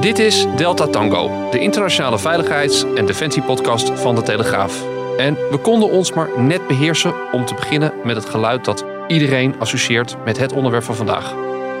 [0.00, 4.84] Dit is Delta Tango, de internationale veiligheids- en defensiepodcast van de Telegraaf.
[5.16, 9.54] En we konden ons maar net beheersen om te beginnen met het geluid dat iedereen
[9.58, 11.34] associeert met het onderwerp van vandaag.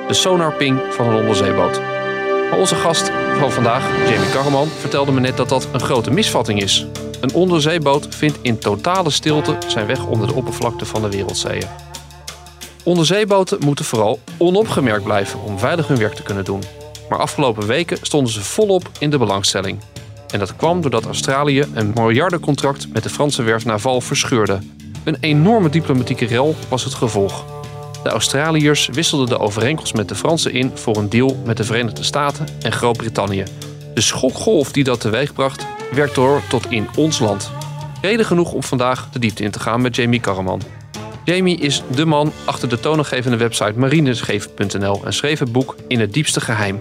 [0.08, 1.80] De sonarping van een onderzeeboot.
[2.50, 6.62] Maar onze gast van vandaag, Jamie Karreman, vertelde me net dat dat een grote misvatting
[6.62, 6.86] is.
[7.20, 11.66] Een onderzeeboot vindt in totale stilte zijn weg onder de oppervlakte van de wereldzeeën.
[12.84, 16.62] Onderzeeboten moeten vooral onopgemerkt blijven om veilig hun werk te kunnen doen.
[17.08, 19.78] Maar afgelopen weken stonden ze volop in de belangstelling.
[20.30, 24.58] En dat kwam doordat Australië een miljardencontract met de Franse werf Naval verscheurde.
[25.04, 27.44] Een enorme diplomatieke rel was het gevolg.
[28.02, 32.02] De Australiërs wisselden de overeenkomst met de Fransen in voor een deal met de Verenigde
[32.02, 33.44] Staten en Groot-Brittannië.
[33.94, 37.50] De schokgolf die dat teweegbracht werkt door tot in ons land.
[38.00, 40.62] Reden genoeg om vandaag de diepte in te gaan met Jamie Karreman.
[41.24, 46.12] Jamie is de man achter de toonaangevende website marinescheef.nl en schreef het boek In het
[46.12, 46.78] diepste geheim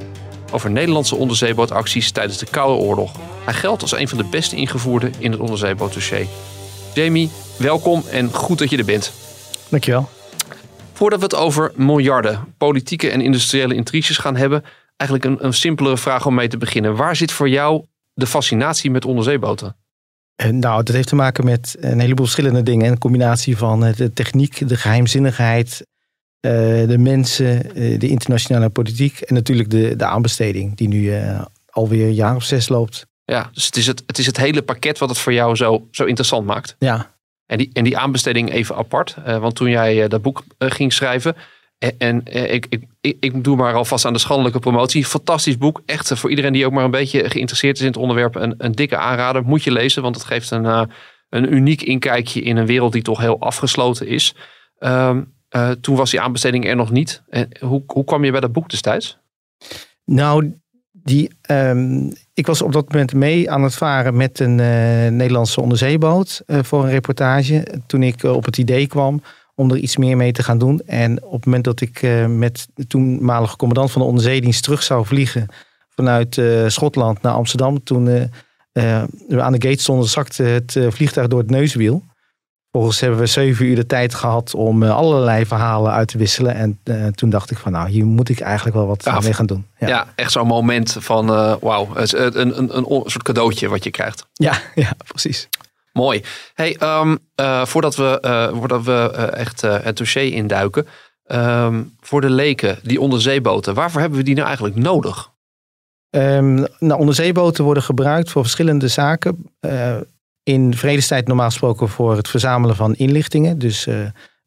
[0.52, 3.12] over Nederlandse onderzeebootacties tijdens de Koude Oorlog.
[3.45, 6.28] Hij geldt als een van de beste ingevoerden in het onderzeebootdossier.
[6.94, 9.14] Jamie, welkom en goed dat je er bent.
[9.70, 10.09] Dankjewel.
[10.94, 14.64] Voordat we het over miljarden, politieke en industriële intriges gaan hebben,
[14.95, 16.95] eigenlijk een, een simpelere vraag om mee te beginnen.
[16.95, 19.76] Waar zit voor jou de fascinatie met onderzeeboten?
[20.36, 22.92] Eh, nou, dat heeft te maken met een heleboel verschillende dingen.
[22.92, 25.88] Een combinatie van eh, de techniek, de geheimzinnigheid, eh,
[26.39, 31.13] de mensen, de internationale politiek en natuurlijk de, de aanbesteding, die nu
[31.69, 33.07] alweer een jaar of zes loopt.
[33.25, 35.87] Ja, dus het is het, het is het hele pakket wat het voor jou zo,
[35.92, 36.76] zo interessant maakt.
[36.80, 37.15] Ja.
[37.45, 39.15] En die, en die aanbesteding even apart.
[39.26, 41.36] want toen jij dat boek ging schrijven,
[41.80, 42.67] en, en eh, ik,
[43.02, 45.05] ik, ik, doe maar alvast aan de schandelijke promotie.
[45.05, 45.81] Fantastisch boek.
[45.86, 48.36] Echt eh, voor iedereen die ook maar een beetje geïnteresseerd is in het onderwerp.
[48.36, 49.43] Een, een dikke aanrader.
[49.43, 50.89] Moet je lezen, want het geeft een,
[51.30, 54.36] een uniek inkijkje in een wereld die toch heel afgesloten is.
[54.80, 57.21] Um, uh, toen was die aanbesteding er nog niet.
[57.59, 59.17] Hoe, hoe kwam je bij dat boek destijds?
[60.05, 60.53] Nou,
[60.91, 65.61] die, um, ik was op dat moment mee aan het varen met een uh, Nederlandse
[65.61, 67.67] onderzeeboot voor een reportage.
[67.87, 69.21] Toen ik op het idee kwam
[69.55, 70.80] om er iets meer mee te gaan doen.
[70.85, 75.05] En op het moment dat ik met de toenmalige commandant van de onderzeedienst terug zou
[75.05, 75.47] vliegen
[75.89, 78.05] vanuit Schotland naar Amsterdam, toen
[79.27, 82.03] we aan de gate stonden, zakte het vliegtuig door het neuswiel.
[82.77, 86.80] Vervolgens hebben we zeven uur de tijd gehad om allerlei verhalen uit te wisselen.
[86.83, 89.45] En toen dacht ik van nou, hier moet ik eigenlijk wel wat ja, mee gaan
[89.45, 89.65] doen.
[89.77, 91.26] Ja, ja echt zo'n moment van
[91.60, 94.27] wauw, een, een, een, een soort cadeautje wat je krijgt.
[94.33, 95.49] Ja, ja precies.
[95.93, 96.23] Mooi.
[96.54, 100.88] Hey, um, uh, voordat we, uh, voordat we uh, echt het dossier induiken.
[101.26, 105.32] Um, voor de leken, die onderzeeboten, waarvoor hebben we die nou eigenlijk nodig?
[106.09, 109.52] Um, nou, onderzeeboten worden gebruikt voor verschillende zaken.
[110.47, 113.59] In vredestijd normaal gesproken voor het verzamelen van inlichtingen.
[113.59, 113.87] Dus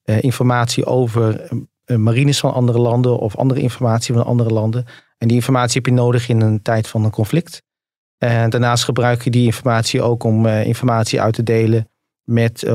[0.04, 1.48] informatie over
[1.96, 4.84] marines van andere landen of andere informatie van andere landen.
[5.18, 7.62] En die informatie heb je nodig in een tijd van een conflict.
[8.18, 11.88] En daarnaast gebruik je die informatie ook om informatie uit te delen
[12.22, 12.70] met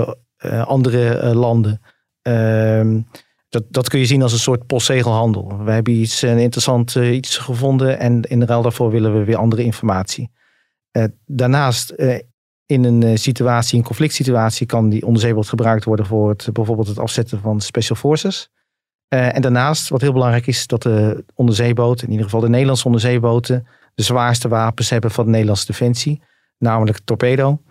[0.66, 1.82] andere landen.
[2.22, 3.02] Ehm,
[3.50, 5.64] dat, dat kun je zien als een soort postzegelhandel.
[5.64, 9.64] We hebben iets een interessant iets gevonden en in ruil daarvoor willen we weer andere
[9.64, 10.32] informatie.
[11.26, 11.94] daarnaast
[12.66, 17.00] in een situatie, een conflict situatie, kan die onderzeeboot gebruikt worden voor het, bijvoorbeeld het
[17.00, 18.50] afzetten van special forces.
[19.08, 23.68] en daarnaast, wat heel belangrijk is, dat de onderzeeboten, in ieder geval de Nederlandse onderzeeboten,
[23.96, 26.22] de zwaarste wapens hebben van de Nederlandse defensie,
[26.58, 27.62] namelijk torpedo.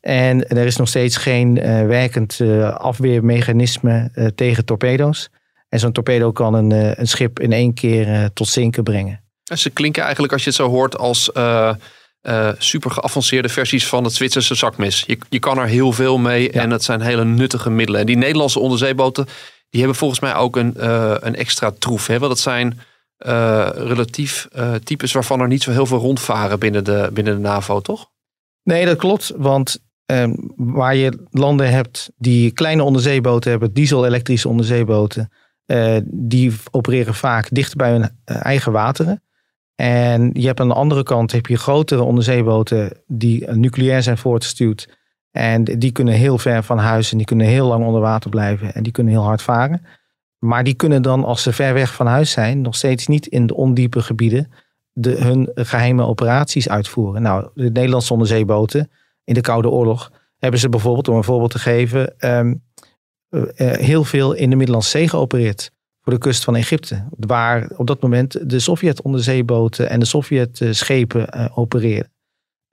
[0.00, 2.40] En er is nog steeds geen uh, werkend
[2.74, 5.30] afweermechanisme tegen torpedo's.
[5.68, 9.22] En zo'n torpedo kan een, een, schip in één keer tot zinken brengen.
[9.44, 11.30] En ze klinken eigenlijk, als je het zo hoort, als
[12.58, 15.04] super geavanceerde versies van het Zwitserse zakmes.
[15.06, 18.00] Je, je kan er heel veel mee en het zijn hele nuttige middelen.
[18.00, 19.26] En die Nederlandse onderzeeboten,
[19.70, 20.74] die hebben volgens mij ook een,
[21.26, 22.06] een extra troef.
[22.06, 22.18] Hè?
[22.18, 22.78] Want dat zijn
[23.18, 27.40] uh, relatief uh, types waarvan er niet zo heel veel rondvaren binnen de, binnen de
[27.40, 28.10] NAVO, toch?
[28.62, 29.32] Nee, dat klopt.
[29.36, 29.78] Want
[30.12, 35.32] uh, waar je landen hebt die kleine onderzeeboten hebben, diesel-elektrische onderzeeboten,
[35.66, 39.22] uh, die opereren vaak dicht bij hun eigen wateren.
[39.74, 44.88] En je hebt aan de andere kant heb je grotere onderzeeboten die nucleair zijn voortgestuurd.
[45.30, 48.74] En die kunnen heel ver van huis en die kunnen heel lang onder water blijven
[48.74, 49.86] en die kunnen heel hard varen.
[50.38, 53.46] maar die kunnen dan, als ze ver weg van huis zijn, nog steeds niet in
[53.46, 54.52] de ondiepe gebieden
[54.92, 57.22] de, hun geheime operaties uitvoeren.
[57.22, 58.90] Nou, de Nederlandse onderzeeboten
[59.24, 62.54] in de Koude Oorlog hebben ze bijvoorbeeld, om een voorbeeld te geven, ehm,
[63.56, 65.70] heel veel in de Middellandse Zee geopereerd
[66.04, 67.04] voor de kust van Egypte.
[67.16, 72.12] Waar op dat moment de Sovjet-onderzeeboten en de Sovjet-schepen uh, opereerden.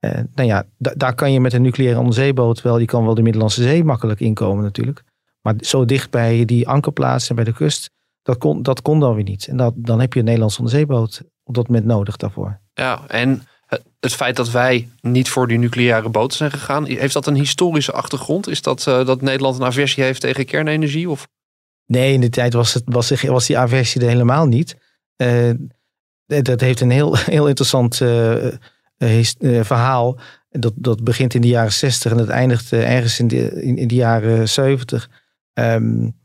[0.05, 3.21] Uh, nou ja, daar kan je met een nucleaire onderzeeboot wel, die kan wel de
[3.21, 5.03] Middellandse Zee makkelijk inkomen natuurlijk.
[5.41, 7.89] Maar zo dicht bij die ankerplaatsen bij de kust,
[8.21, 9.47] dat kon, dat kon dan weer niet.
[9.47, 12.59] En dat, dan heb je een Nederlandse onderzeeboot op dat moment nodig daarvoor.
[12.73, 13.43] Ja, en
[13.99, 17.91] het feit dat wij niet voor die nucleaire boten zijn gegaan, heeft dat een historische
[17.91, 18.47] achtergrond?
[18.47, 21.09] Is dat uh, dat Nederland een aversie heeft tegen kernenergie?
[21.09, 21.27] Of?
[21.91, 24.77] Nee, in die tijd was, het, was, was die aversie er helemaal niet.
[25.17, 25.51] Uh,
[26.25, 28.47] dat heeft een heel, heel interessant uh,
[29.61, 30.19] verhaal.
[30.49, 33.87] Dat, dat begint in de jaren 60 en dat eindigt ergens in de, in, in
[33.87, 35.09] de jaren 70.
[35.53, 36.19] Um,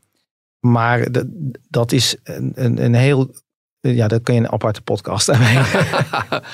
[0.59, 1.25] maar dat,
[1.69, 3.33] dat is een, een, een heel
[3.79, 5.41] ja, dat kun je een aparte podcast aan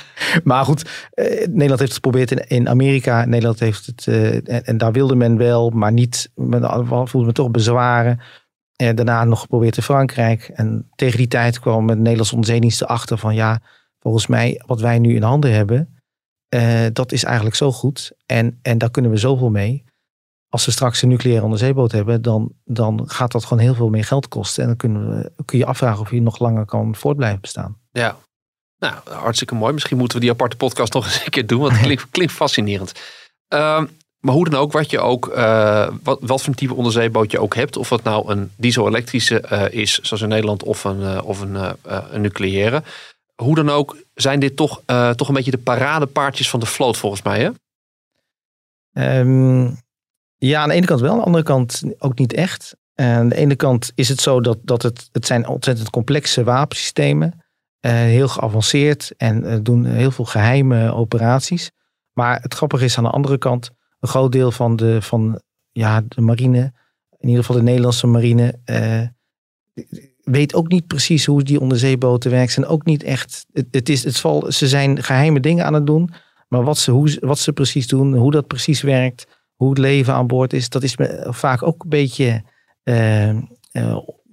[0.43, 0.89] maar goed,
[1.49, 3.25] Nederland heeft het geprobeerd in, in Amerika.
[3.25, 7.51] Nederland heeft het, en, en, daar wilde men wel, maar niet, men voelde men toch
[7.51, 8.19] bezwaren.
[8.87, 10.51] En daarna nog geprobeerd in Frankrijk.
[10.53, 13.61] En tegen die tijd kwam de Nederlandse onderzeedienst erachter van ja,
[13.99, 15.97] volgens mij wat wij nu in handen hebben,
[16.55, 18.11] uh, dat is eigenlijk zo goed.
[18.25, 19.83] En, en daar kunnen we zoveel mee.
[20.49, 24.03] Als we straks een nucleaire onderzeeboot hebben, dan, dan gaat dat gewoon heel veel meer
[24.03, 24.61] geld kosten.
[24.61, 27.77] En dan kunnen we, kun je afvragen of je nog langer kan voortblijven bestaan.
[27.91, 28.17] Ja,
[28.79, 29.73] nou, hartstikke mooi.
[29.73, 32.33] Misschien moeten we die aparte podcast nog eens een keer doen, want het klinkt, klinkt
[32.33, 33.01] fascinerend.
[33.53, 33.83] Uh,
[34.23, 37.55] maar hoe dan ook, wat je ook, uh, wat, wat voor type onderzeeboot je ook
[37.55, 41.41] hebt, of het nou een diesel-elektrische uh, is, zoals in Nederland, of een, uh, of
[41.41, 41.75] een,
[42.11, 42.83] een nucleaire.
[43.35, 44.81] Hoe dan ook, zijn dit toch,
[45.15, 47.49] toch een beetje de paradepaardjes van de vloot volgens mij, hè?
[49.19, 49.77] Um,
[50.37, 52.75] ja, aan de ene kant wel, aan de andere kant ook niet echt.
[52.95, 57.43] Aan de ene kant is het zo dat, dat het, het zijn ontzettend complexe wapensystemen.
[57.79, 61.71] heel geavanceerd en doen heel veel geheime operaties.
[62.13, 63.71] Maar het grappige is aan de andere kant
[64.03, 65.41] een groot deel van de, van,
[65.71, 66.73] ja, de marine,
[67.17, 69.01] in ieder geval de Nederlandse marine, uh,
[70.23, 72.51] weet ook niet precies hoe die onderzeeboten werken.
[72.51, 73.45] Zijn ook niet echt.
[73.71, 76.09] Het, is, het val, ze zijn geheime dingen aan het doen.
[76.47, 80.13] Maar wat ze, hoe, wat ze precies doen, hoe dat precies werkt, hoe het leven
[80.13, 82.43] aan boord is, dat is vaak ook een beetje
[82.83, 83.37] uh,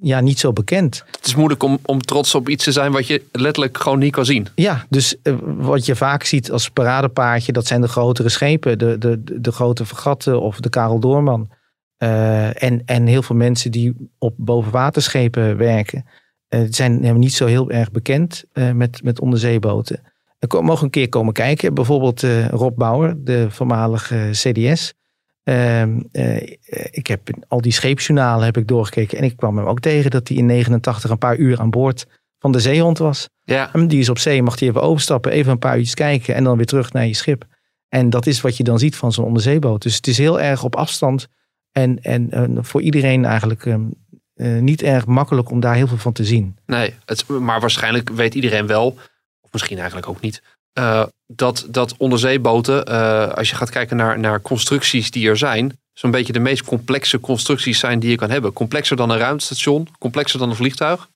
[0.01, 1.05] ja, niet zo bekend.
[1.11, 4.13] Het is moeilijk om, om trots op iets te zijn wat je letterlijk gewoon niet
[4.13, 4.47] kan zien.
[4.55, 8.99] Ja, dus uh, wat je vaak ziet als paradepaardje, dat zijn de grotere schepen, de,
[8.99, 11.51] de, de grote vergatten of de Karel Doorman.
[11.99, 16.05] Uh, en, en heel veel mensen die op bovenwaterschepen werken,
[16.49, 18.45] uh, zijn niet zo heel erg bekend
[18.75, 20.01] met, met onderzeeboten.
[20.39, 21.75] We mogen een keer komen kijken.
[21.75, 24.95] Bijvoorbeeld Rob Bauer, de voormalige CDS.
[25.43, 26.43] Ehm, eh,
[26.91, 29.19] ik heb al die scheepsjournalen heb ik doorgekeken.
[29.19, 32.07] En ik kwam hem ook tegen dat hij in 89 een paar uur aan boord
[32.39, 33.29] van de zeehond was.
[33.45, 33.71] Ja.
[33.87, 36.57] die is op zee, mag hij even overstappen, even een paar uurtjes kijken en dan
[36.57, 37.45] weer terug naar je schip.
[37.89, 39.83] En dat is wat je dan ziet van zo'n onderzeeboot.
[39.83, 41.27] Dus het is heel erg op afstand
[41.73, 43.83] en, en, voor iedereen eigenlijk ehm,
[44.35, 46.57] eh, niet erg makkelijk om daar heel veel van te zien.
[46.67, 48.87] Nee, het, maar waarschijnlijk weet iedereen wel,
[49.41, 50.43] of misschien eigenlijk ook niet,
[50.79, 55.79] uh, dat, dat onderzeeboten, uh, als je gaat kijken naar, naar constructies die er zijn,
[55.93, 58.53] zo'n beetje de meest complexe constructies zijn die je kan hebben.
[58.53, 61.09] Complexer dan een ruimtestation, complexer dan een vliegtuig.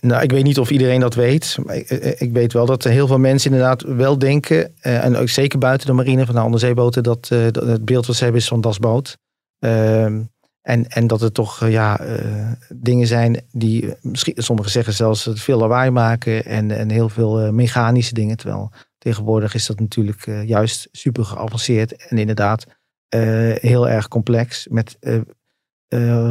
[0.00, 1.56] Nou, ik weet niet of iedereen dat weet.
[1.64, 5.58] Maar ik, weet wel dat heel veel mensen inderdaad wel denken, uh, en ook zeker
[5.58, 8.60] buiten de marine van de onderzeeboten, dat, dat het beeld wat ze hebben is van
[8.60, 9.16] dasboot.
[9.58, 10.20] Ehm,
[10.64, 15.58] en, en dat het toch ja, uh, dingen zijn die, misschien, sommigen zeggen zelfs, veel
[15.58, 18.36] lawaai maken en, en heel veel mechanische dingen.
[18.36, 22.66] Terwijl tegenwoordig is dat natuurlijk uh, juist super geavanceerd en inderdaad
[23.54, 24.98] heel erg complex met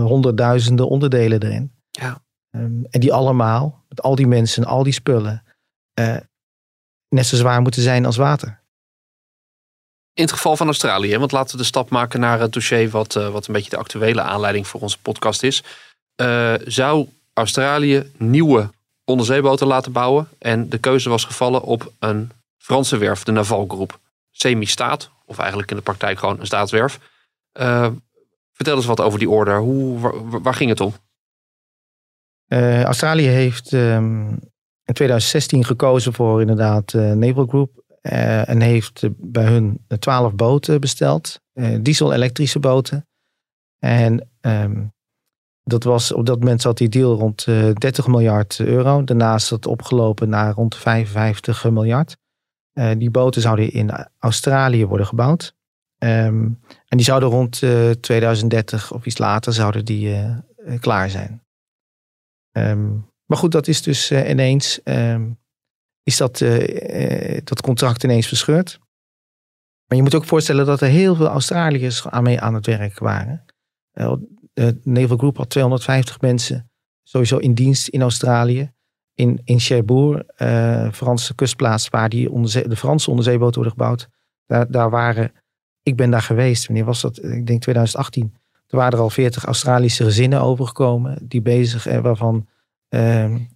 [0.04, 1.72] honderdduizenden onderdelen erin.
[1.92, 2.22] Ja.
[2.56, 5.44] Um, en die allemaal, met al die mensen, al die spullen,
[7.10, 8.62] net zo zwaar moeten zijn als water.
[10.15, 13.15] In het geval van Australië, want laten we de stap maken naar het dossier wat,
[13.15, 15.63] uh, wat een beetje de actuele aanleiding voor onze podcast is.
[16.22, 18.70] Uh, zou Australië nieuwe
[19.05, 24.00] onderzeeboten laten bouwen en de keuze was gevallen op een Franse werf, de Naval Groep.
[24.32, 27.00] Semi-staat, of eigenlijk in de praktijk gewoon een staatswerf.
[27.60, 27.88] Uh,
[28.53, 29.60] vertel eens wat over die order.
[29.60, 30.00] Hoe,
[30.41, 30.93] waar, ging het om?
[32.84, 34.29] Australië heeft um,
[34.84, 41.41] in 2016 gekozen voor inderdaad Naval Group uh, en heeft bij hun twaalf boten besteld.
[41.53, 43.07] Uh, diesel-elektrische boten.
[43.79, 44.93] En um,
[45.63, 49.03] dat was, op dat moment zat die deal rond uh, eh, 30 miljard euro.
[49.03, 52.17] Daarna is dat opgelopen naar rond 55 miljard.
[52.98, 55.55] die boten zouden in Australië worden gebouwd.
[55.98, 57.62] Um, en die zouden rond
[58.01, 60.15] 2030 of iets later zouden die
[60.79, 61.43] klaar zijn.
[62.51, 62.91] Ehm,
[63.25, 65.31] maar goed, dat is dus ineens, ehm,
[66.03, 66.38] is dat,
[67.43, 68.79] dat contract ineens verscheurd.
[69.88, 73.00] Maar je moet ook voorstellen dat er heel veel Australiërs aan mee aan het werk
[73.00, 73.45] waren.
[74.53, 76.72] de Naval Group had 250 mensen
[77.03, 78.72] sowieso in dienst in Australië.
[79.15, 80.24] In, in Cherbourg,
[80.93, 84.10] Franse kustplaats, waar die onderzee, de Franse onderzeeboten worden gebouwd.
[84.45, 85.31] Daar, daar waren,
[85.83, 87.24] ik ben daar geweest, wanneer was dat?
[87.24, 88.33] Ik denk 2018.
[88.67, 92.48] Er waren er al 40 Australische gezinnen overgekomen, die bezig, eh, waarvan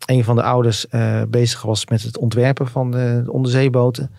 [0.05, 4.11] een van de ouders uh, bezig was met het ontwerpen van de, de onderzeeboten.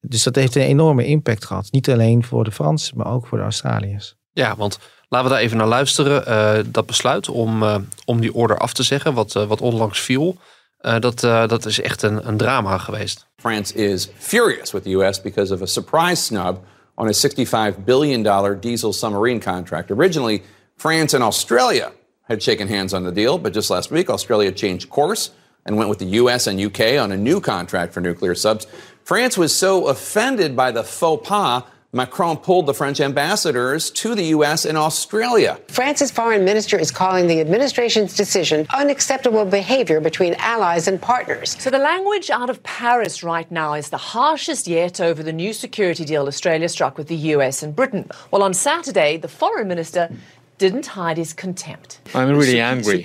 [0.00, 1.68] Dus dat heeft een enorme impact gehad.
[1.70, 4.16] Niet alleen voor de Fransen, maar ook voor de Australiërs.
[4.32, 6.24] Ja, want laten we daar even naar luisteren.
[6.28, 10.00] Uh, dat besluit om, uh, om die order af te zeggen, wat, uh, wat onlangs
[10.00, 10.36] viel.
[10.78, 13.26] dat, dat is echt een, een drama geweest.
[13.36, 16.56] France is furious with the US because of a surprise snub
[16.94, 19.90] on a $65 billion diesel submarine contract.
[19.90, 20.42] Originally,
[20.76, 21.92] France and Australia
[22.28, 25.30] had shaken hands on the deal, but just last week, Australia changed course
[25.64, 28.66] and went with the US and UK on a new contract for nuclear subs.
[29.04, 34.24] France was so offended by the faux pas Macron pulled the French ambassadors to the
[34.24, 34.66] U.S.
[34.66, 35.58] and Australia.
[35.68, 41.56] France's foreign minister is calling the administration's decision unacceptable behavior between allies and partners.
[41.58, 45.54] So the language out of Paris right now is the harshest yet over the new
[45.54, 47.62] security deal Australia struck with the U.S.
[47.62, 48.10] and Britain.
[48.30, 50.10] Well, on Saturday, the foreign minister
[50.58, 52.00] didn't hide his contempt.
[52.14, 53.04] I'm really angry.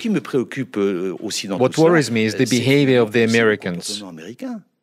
[0.76, 4.02] Euh, what worries me is the behavior of the Americans.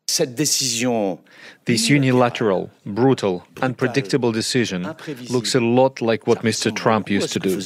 [0.07, 1.19] Cette décision
[1.63, 4.95] This unilateral, brutal, unpredictable decision
[5.29, 6.73] looks a lot like what Mr.
[6.73, 7.59] Trump used to do.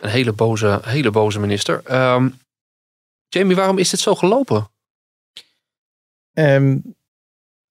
[0.00, 1.82] Een hele boze, hele boze minister.
[2.14, 2.38] Um,
[3.28, 4.70] Jamie, waarom is dit zo gelopen?
[6.32, 6.94] Um,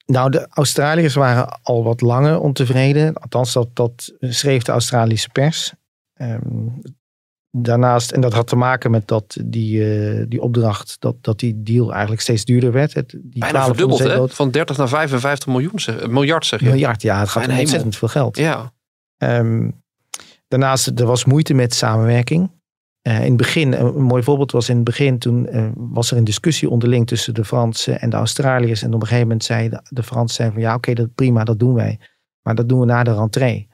[0.06, 3.14] nou, de Australiërs waren al wat langer ontevreden.
[3.14, 5.74] Althans, dat, dat schreef de Australische pers.
[6.22, 6.82] Um,
[7.58, 11.64] Daarnaast, en dat had te maken met dat die, uh, die opdracht, dat, dat die
[11.64, 12.94] deal eigenlijk steeds duurder werd.
[12.94, 14.28] Het, die Bijna verdubbeld, hè?
[14.28, 16.66] Van 30 naar 55 miljoen, zeg, miljard zeg je.
[16.66, 17.20] Miljard, ja.
[17.20, 18.38] Het gaat om ontzettend veel geld.
[18.38, 18.74] Ja.
[19.18, 19.84] Um,
[20.48, 22.52] daarnaast, er was moeite met samenwerking.
[23.08, 26.18] Uh, in het begin, een mooi voorbeeld was in het begin, toen uh, was er
[26.18, 28.82] een discussie onderling tussen de Fransen en de Australiërs.
[28.82, 31.44] En op een gegeven moment zei de, de Fransen van ja, oké, okay, dat prima,
[31.44, 32.00] dat doen wij.
[32.42, 33.70] Maar dat doen we na de rentree.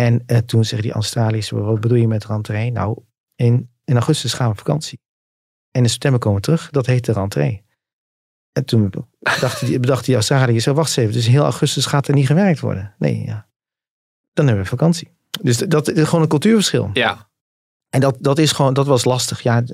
[0.00, 2.70] En uh, toen zeggen die Australiërs, wat bedoel je met rentree?
[2.70, 2.98] Nou,
[3.34, 5.00] in, in augustus gaan we op vakantie.
[5.70, 6.70] En in september komen we terug.
[6.70, 7.64] Dat heet de rentree.
[8.52, 12.14] En toen bedacht die, bedacht die Australiërs, zo wacht even, dus heel augustus gaat er
[12.14, 12.94] niet gewerkt worden.
[12.98, 13.48] Nee, ja.
[14.32, 15.10] Dan hebben we vakantie.
[15.40, 16.90] Dus dat is gewoon een cultuurverschil.
[16.92, 17.28] Ja.
[17.88, 19.42] En dat, dat, is gewoon, dat was lastig.
[19.42, 19.64] Ja,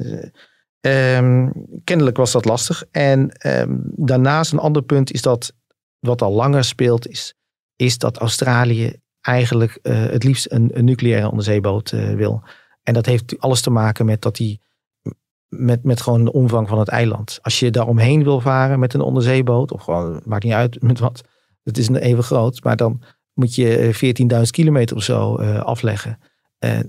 [0.81, 1.53] um,
[1.85, 2.85] kennelijk was dat lastig.
[2.91, 5.55] En um, daarnaast een ander punt is dat,
[5.99, 7.35] wat al langer speelt, is,
[7.77, 12.43] is dat Australië eigenlijk uh, het liefst een, een nucleaire onderzeeboot uh, wil.
[12.83, 14.61] En dat heeft alles te maken met dat die
[15.49, 17.39] met, met gewoon de omvang van het eiland.
[17.43, 20.99] Als je daar omheen wil varen met een onderzeeboot, of gewoon, maakt niet uit met
[20.99, 21.23] wat,
[21.63, 23.03] het is even groot, maar dan
[23.33, 26.19] moet je 14.000 kilometer of zo afleggen.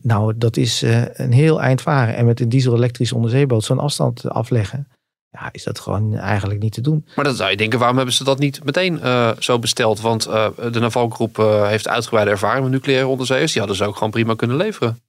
[0.02, 0.82] Nou, dat is
[1.14, 2.16] een heel eind varen.
[2.16, 4.88] En met een diesel-elektrische onderzeeboot zo'n afstand afleggen,
[5.34, 7.06] ja, is dat gewoon eigenlijk niet te doen.
[7.16, 10.02] Maar dan zou je denken, waarom hebben ze dat niet meteen uh, zo besteld?
[10.02, 13.52] Want uh, de Navalgroep uh, heeft uitgebreide ervaring met nucleaire onderzeeërs.
[13.52, 15.02] Die hadden ze ook gewoon prima kunnen leveren.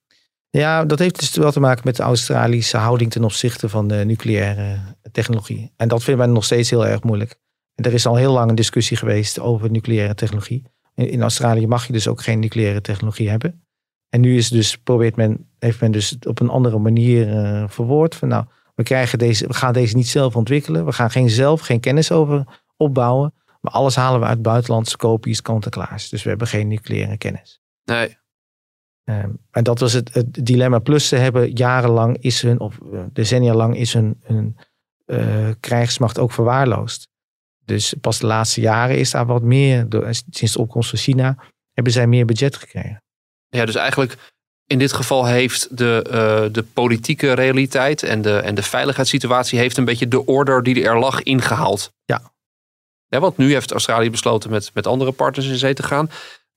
[0.50, 3.94] Ja, dat heeft dus wel te maken met de Australische houding ten opzichte van de
[3.94, 4.78] nucleaire
[5.12, 5.72] technologie.
[5.76, 7.34] En dat vinden wij nog steeds heel erg moeilijk.
[7.74, 10.62] En er is al heel lang een discussie geweest over nucleaire technologie.
[10.94, 13.64] In Australië mag je dus ook geen nucleaire technologie hebben.
[14.08, 17.26] En nu is dus, probeert men, heeft men dus op een andere manier
[17.68, 18.14] verwoord.
[18.14, 20.84] Van nou, we, krijgen deze, we gaan deze niet zelf ontwikkelen.
[20.84, 23.34] We gaan geen zelf, geen kennis over opbouwen.
[23.60, 26.08] Maar alles halen we uit buitenlandse kopies, kant-en-klaars.
[26.08, 27.60] Dus we hebben geen nucleaire kennis.
[27.84, 28.16] Nee,
[29.04, 30.78] Um, en dat was het, het, dilemma.
[30.78, 34.56] Plus ze hebben jarenlang is hun, of uh, decennia lang is hun, hun
[35.06, 37.08] uh, krijgsmacht ook verwaarloosd.
[37.64, 41.36] Dus pas de laatste jaren is daar wat meer, door, sinds de opkomst van China,
[41.72, 43.02] hebben zij meer budget gekregen.
[43.48, 44.33] Ja, dus eigenlijk
[44.66, 49.76] in dit geval heeft de, uh, de politieke realiteit en de, en de veiligheidssituatie heeft
[49.76, 51.92] een beetje de order die er lag ingehaald.
[52.04, 52.22] Ja.
[53.08, 56.10] ja want nu heeft Australië besloten met, met andere partners in zee te gaan.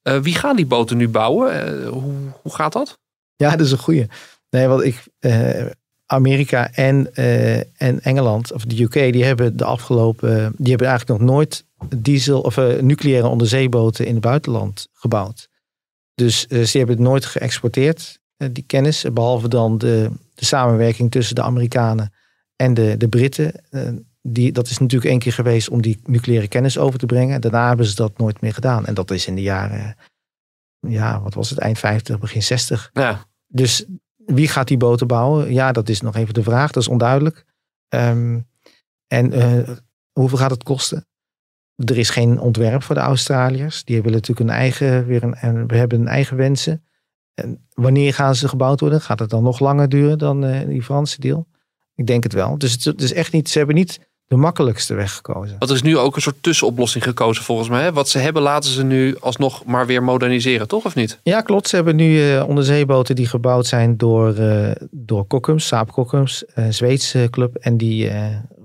[0.03, 1.79] Uh, wie gaan die boten nu bouwen?
[1.79, 2.99] Uh, hoe, hoe gaat dat?
[3.35, 4.07] Ja, dat is een goede.
[4.49, 5.03] Nee, want ik,
[6.05, 7.13] Amerika en,
[7.77, 12.41] en Engeland, of de UK, die hebben de afgelopen, die hebben eigenlijk nog nooit diesel
[12.41, 15.46] of nucleaire onderzeeboten in het buitenland gebouwd.
[16.17, 18.19] Dus ze hebben het nooit geëxporteerd,
[18.51, 22.13] die kennis, behalve dan de, de samenwerking tussen de Amerikanen
[22.55, 23.53] en de, de Britten.
[24.21, 27.41] Die, dat is natuurlijk één keer geweest om die nucleaire kennis over te brengen.
[27.41, 28.85] Daarna hebben ze dat nooit meer gedaan.
[28.85, 29.95] En dat is in de jaren,
[30.79, 32.89] ja, wat was het, eind 50, begin 60.
[32.93, 33.25] Ja.
[33.47, 35.53] Dus wie gaat die boten bouwen?
[35.53, 36.71] Ja, dat is nog even de vraag.
[36.71, 37.45] Dat is onduidelijk.
[37.87, 38.39] Ehm,
[39.07, 39.75] en eh,
[40.11, 41.07] hoeveel gaat het kosten?
[41.85, 43.83] Er is geen ontwerp voor de Australiërs.
[43.83, 46.83] Die hebben natuurlijk een eigen, weer een, en we hebben een eigen wensen.
[47.33, 49.01] En wanneer gaan ze gebouwd worden?
[49.01, 51.47] Gaat het dan nog langer duren dan uh, die Franse deal?
[51.95, 52.57] Ik denk het wel.
[52.57, 55.55] Dus het, is echt niet, ze hebben niet de makkelijkste weg gekozen.
[55.59, 57.83] Wat is nu ook een soort tussenoplossing gekozen volgens mij.
[57.83, 57.93] Hè?
[57.93, 61.19] Wat ze hebben laten ze nu alsnog maar weer moderniseren, toch of niet?
[61.23, 61.67] Ja, klopt.
[61.67, 66.73] Ze hebben nu uh, onderzeeboten die gebouwd zijn door, uh, door Kokkums, Saab Kokkums, een
[66.73, 67.55] Zweedse club.
[67.55, 68.11] En die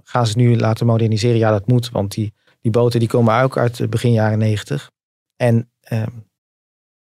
[0.04, 1.38] gaan ze nu laten moderniseren.
[1.38, 4.90] Ja, dat moet, want die, die boten die komen ook uit begin jaren negentig.
[5.36, 6.10] En ehm,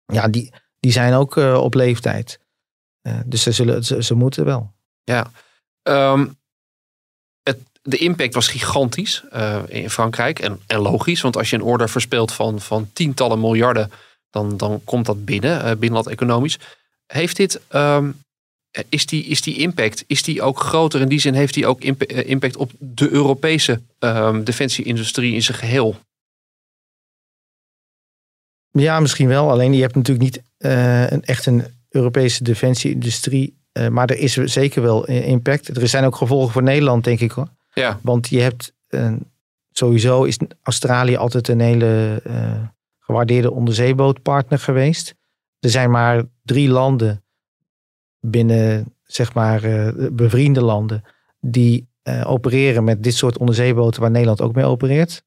[0.06, 2.40] ja, die, die zijn ook op leeftijd.
[3.26, 4.73] dus ze, zullen, ze, ze moeten wel.
[5.04, 5.30] Ja,
[5.82, 6.38] Um,
[7.42, 9.25] het, de impact was gigantisch
[9.66, 10.38] in Frankrijk.
[10.38, 13.90] En, en, logisch, want als je een order verspeelt van, van tientallen miljarden,
[14.30, 16.59] dan, dan komt dat binnen, binnenland economisch.
[17.06, 18.22] Heeft dit, um,
[18.88, 21.00] is, die, is die impact, is die ook groter?
[21.00, 25.97] In die zin heeft die ook impact op de Europese um, defensieindustrie in zijn geheel?
[28.71, 29.50] Ja, misschien wel.
[29.50, 34.33] Alleen je hebt natuurlijk niet uh, een, echt een Europese defensieindustrie uh, maar er is
[34.33, 35.76] zeker wel impact.
[35.76, 37.49] Er zijn ook gevolgen voor Nederland, denk ik hoor.
[37.75, 37.99] Ja.
[38.02, 39.12] Want je hebt uh,
[39.71, 42.23] sowieso is Australië altijd een hele
[42.99, 45.14] gewaardeerde onderzeebootpartner geweest.
[45.61, 47.22] Er zijn maar drie landen
[48.26, 49.61] binnen, zeg maar,
[50.12, 51.02] bevriende landen
[51.41, 51.88] die
[52.25, 55.23] opereren met dit soort onderzeeboten waar Nederland ook mee opereert.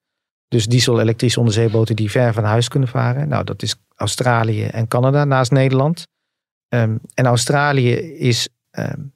[0.47, 3.27] Dus diesel-elektrische onderzeeboten die ver van huis kunnen varen.
[3.27, 6.07] Nou, dat is Australië en Canada naast Nederland.
[6.69, 9.13] Um, en Australië is um,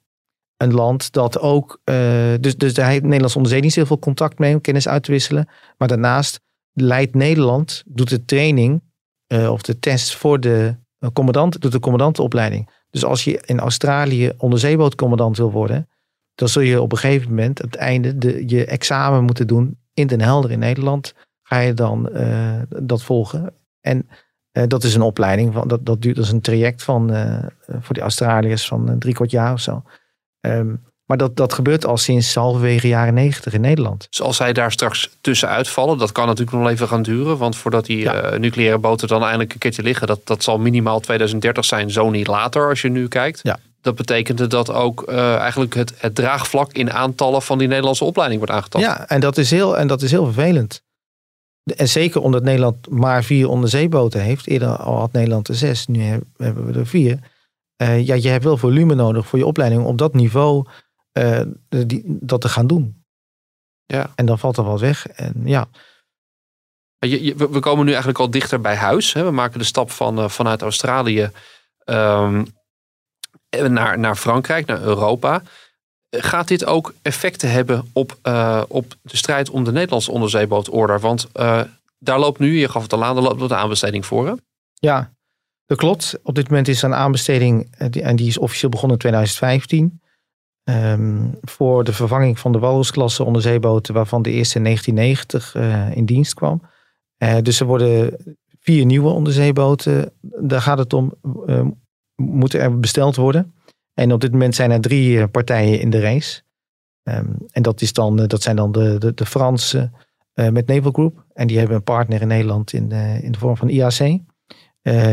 [0.56, 1.80] een land dat ook.
[1.84, 1.94] Uh,
[2.40, 5.48] dus, dus heeft Nederlands onderzeedienst heel veel contact mee om kennis uit te wisselen.
[5.78, 6.40] Maar daarnaast
[6.72, 8.82] leidt Nederland, doet de training
[9.28, 10.76] of de test voor de
[11.12, 12.70] commandant, doet de commandantenopleiding.
[12.90, 15.88] Dus als je in Australië onderzeebootcommandant wil worden,
[16.34, 19.78] dan zul je op een gegeven moment, aan het einde, de, je examen moeten doen
[19.94, 21.14] in Den Helder in Nederland.
[21.42, 22.10] Ga je dan
[22.68, 23.54] dat volgen.
[23.80, 24.08] En
[24.52, 27.46] uh, dat is een opleiding, van, dat, dat duurt als een traject van, uh,
[27.80, 29.82] voor die Australiërs van drie kwart jaar of zo.
[30.40, 34.06] Um, maar dat, dat gebeurt al sinds halverwege jaren negentig in Nederland.
[34.10, 37.38] Dus als zij daar straks tussenuit vallen, dat kan natuurlijk nog even gaan duren.
[37.38, 38.36] Want voordat die ja.
[38.36, 42.26] nucleaire boten dan eindelijk een keertje liggen, dat, dat zal minimaal 2030 zijn, zo niet
[42.26, 43.40] later als je nu kijkt.
[43.42, 43.58] Ja.
[43.80, 48.56] Dat betekende dat ook eigenlijk het, het draagvlak in aantallen van die Nederlandse opleiding wordt
[48.56, 48.84] aangetast.
[48.84, 50.82] Ja, en dat is heel, en dat is heel vervelend.
[51.76, 54.46] En zeker omdat Nederland maar vier onderzeeboten heeft.
[54.46, 57.18] Eerder al had Nederland er zes, nu hebben we er vier.
[57.82, 60.66] Uh, ja, je hebt wel volume nodig voor je opleiding om op dat niveau
[61.12, 63.04] uh, die, dat te gaan doen.
[63.86, 64.12] Ja.
[64.14, 65.06] En dan valt er wat weg.
[65.06, 65.68] En ja.
[66.98, 69.12] Je, je, we komen nu eigenlijk al dichter bij huis.
[69.12, 69.24] Hè?
[69.24, 71.30] We maken de stap van, uh, vanuit Australië
[71.84, 72.46] um,
[73.50, 75.42] naar, naar Frankrijk, naar Europa.
[76.10, 81.00] Gaat dit ook effecten hebben op, uh, op de strijd om de Nederlandse onderzeebootorder?
[81.00, 81.28] Want
[81.98, 84.26] daar loopt nu, je gaf het al aan, daar loopt de aanbesteding voor.
[84.26, 84.34] Hè?
[84.74, 85.12] Ja,
[85.66, 86.18] dat klopt.
[86.22, 90.00] Op dit moment is er een aanbesteding en die is officieel begonnen in 2015.
[90.70, 96.04] Um, voor de vervanging van de Walrusklasse onderzeeboten, waarvan de eerste in 1990 uh, in
[96.04, 96.62] dienst kwam.
[97.42, 98.16] dus er worden
[98.60, 100.12] vier nieuwe onderzeeboten.
[100.20, 101.14] Daar gaat het om,
[102.16, 103.54] moeten er besteld worden.
[103.94, 106.42] En op dit moment zijn er drie eh, partijen in de race.
[107.02, 109.94] Um, en dat, is dan, eh, dat zijn dan de, de, Fransen
[110.34, 111.24] met Naval Group.
[111.32, 112.90] En die hebben een partner in Nederland in,
[113.22, 114.18] in de vorm van IAC.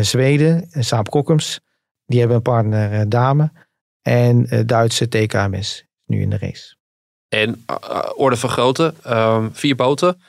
[0.02, 1.62] Zweden, Saab Kokkums,
[2.06, 3.52] die hebben een partner Dame.
[4.08, 6.76] En Duitse TKMS nu in de race.
[7.28, 7.65] En
[8.15, 10.22] orde vergroten, um, vier boten.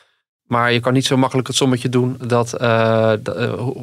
[0.43, 2.62] Maar je kan niet zo makkelijk het sommetje doen dat.
[2.62, 3.12] Uh,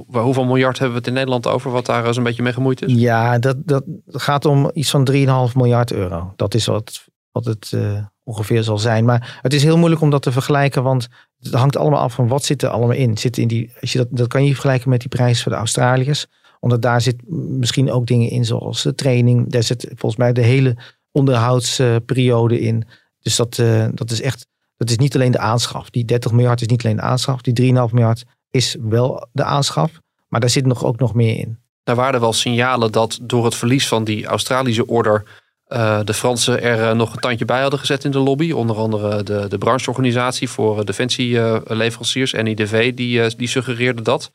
[0.08, 2.81] hoeveel miljard hebben we het in Nederland over, wat daar eens een beetje mee gemoeid
[2.81, 2.93] is?
[2.93, 5.17] Ja, dat, dat gaat om iets van 3,5
[5.55, 6.34] miljard euro.
[6.36, 9.05] Dat is wat, wat het uh, ongeveer zal zijn.
[9.05, 11.08] Maar het is heel moeilijk om dat te vergelijken, want
[11.39, 13.17] het hangt allemaal af van wat zit er allemaal in.
[13.17, 15.58] Zit in die, als je dat, dat kan je vergelijken met die prijs voor de
[15.58, 16.27] Australiërs.
[16.65, 19.51] Omdat daar zit misschien ook dingen in, zoals de training.
[19.51, 20.78] Daar zit volgens mij de hele
[21.12, 22.84] onderhoudsperiode in.
[23.19, 23.56] Dus dat,
[23.93, 24.47] dat is echt
[24.78, 25.89] dat is niet alleen de aanschaf.
[25.89, 27.41] Die 30 miljard is niet alleen de aanschaf.
[27.41, 29.91] Die 3,5 miljard is wel de aanschaf.
[30.28, 31.60] Maar daar zit nog ook nog meer in.
[31.84, 35.43] Daar waren wel signalen dat door het verlies van die Australische order.
[35.67, 38.51] Uh, de Fransen er uh, nog een tandje bij hadden gezet in de lobby.
[38.51, 44.32] Onder andere de, de brancheorganisatie voor uh, defensieleveranciers, NIDV, die, die suggereerde dat.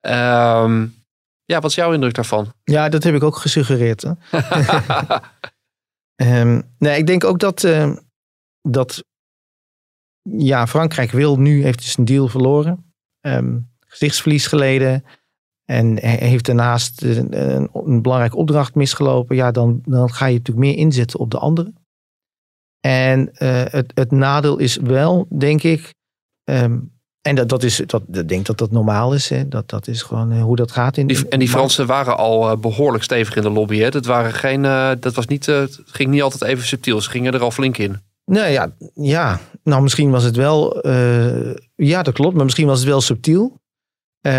[0.00, 0.86] Ehm,
[1.50, 2.52] ja, wat is jouw indruk daarvan?
[2.64, 4.04] Ja, dat heb ik ook gesuggereerd.
[6.22, 7.68] um, nee, ik denk ook dat,
[8.62, 9.04] dat
[10.22, 12.94] ja, Frankrijk wil nu, heeft dus een deal verloren.
[13.20, 15.04] Um, gezichtsverlies geleden.
[15.64, 19.36] En heeft daarnaast een, een, een, belangrijke opdracht misgelopen.
[19.36, 21.74] Ja, dan, dan ga je natuurlijk meer inzetten op de anderen.
[22.80, 25.94] En uh, het, het nadeel is wel, denk ik,
[26.44, 29.28] um, en dat, dat is, dat, ik denk dat dat normaal is.
[29.28, 29.48] Hè?
[29.48, 30.96] Dat, dat is gewoon uh, hoe dat gaat.
[30.96, 33.78] In, die, en die Fransen waren al uh, behoorlijk stevig in de lobby.
[33.78, 33.90] Hè?
[33.90, 34.62] Dat, waren geen,
[35.00, 37.00] dat was niet, het ging niet altijd even subtiel.
[37.00, 38.00] Ze gingen er al flink in.
[38.24, 39.40] Nee, ja, ja.
[39.62, 40.88] nou misschien was het wel,
[41.74, 43.60] ja dat klopt, maar misschien was het wel subtiel.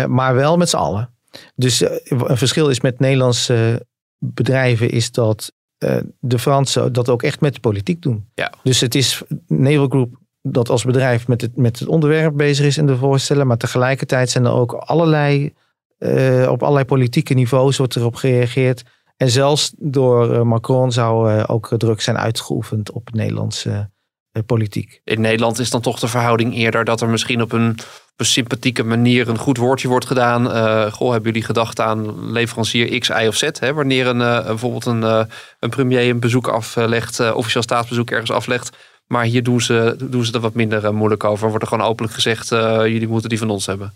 [0.08, 1.14] maar wel met z'n allen.
[1.54, 3.86] Dus een verschil is met Nederlandse
[4.18, 5.52] bedrijven is dat
[6.18, 8.28] de Fransen dat ook echt met de politiek doen.
[8.34, 8.52] Ja.
[8.62, 12.78] Dus het is Naval Group dat als bedrijf met het, met het onderwerp bezig is
[12.78, 13.46] in de voorstellen.
[13.46, 15.52] Maar tegelijkertijd zijn er ook allerlei,
[15.98, 18.82] uh, op allerlei politieke niveaus wordt erop gereageerd.
[19.16, 23.90] En zelfs door uh, Macron zou ook druk zijn uitgeoefend op Nederlandse
[24.46, 25.00] politiek.
[25.04, 27.78] In Nederland is dan toch de verhouding eerder dat er misschien op een
[28.16, 30.46] sympathieke manier een goed woordje wordt gedaan.
[30.46, 33.48] Uh, goh, hebben jullie gedacht aan leverancier X, Y of Z?
[33.58, 33.72] Hè?
[33.74, 35.02] Wanneer een, bijvoorbeeld een,
[35.58, 38.76] een premier een bezoek aflegt, officieel staatsbezoek ergens aflegt.
[39.12, 41.48] Maar hier doen ze, doen ze er wat minder moeilijk over.
[41.48, 43.92] Wordt gewoon openlijk gezegd, jullie moeten die van ons hebben.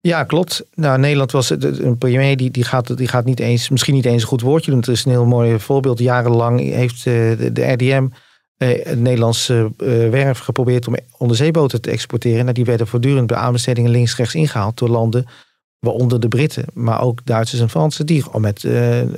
[0.00, 0.64] Ja, klopt.
[0.74, 4.22] Nou, Nederland was een premier die, die, gaat, die gaat niet eens, misschien niet eens
[4.22, 4.80] een goed woordje doen.
[4.80, 5.98] Het is een heel mooi voorbeeld.
[5.98, 8.08] Jarenlang heeft de, de RDM
[8.56, 12.42] eh, het Nederlandse eh, werf geprobeerd om onderzeeboten te exporteren.
[12.42, 15.26] Nou, die werden voortdurend bij aanbestedingen links-rechts ingehaald door landen,
[15.78, 18.64] waaronder de Britten, maar ook Duitsers en Fransen, die met,